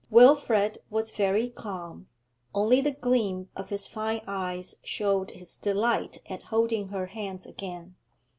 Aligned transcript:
Wilfrid 0.09 0.79
was 0.89 1.11
very 1.11 1.47
calm, 1.47 2.07
only 2.55 2.81
the 2.81 2.89
gleam 2.89 3.49
of 3.55 3.69
his 3.69 3.87
fine 3.87 4.21
eyes 4.25 4.77
showed 4.83 5.29
his 5.29 5.57
delight 5.59 6.17
at 6.27 6.41
holding 6.49 6.87
her 6.87 7.05
hands 7.05 7.45
again. 7.45 7.93